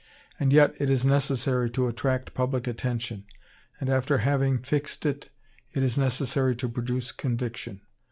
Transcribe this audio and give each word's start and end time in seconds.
And 0.39 0.51
yet 0.51 0.73
it 0.79 0.89
is 0.89 1.05
necessary 1.05 1.69
to 1.69 1.87
attract 1.87 2.33
public 2.33 2.65
attention, 2.65 3.25
and 3.79 3.87
after 3.87 4.17
having 4.17 4.57
fixed 4.57 5.05
it, 5.05 5.29
it 5.73 5.83
is 5.83 5.95
necessary 5.95 6.55
to 6.55 6.67
produce 6.67 7.11
conviction. 7.11 7.81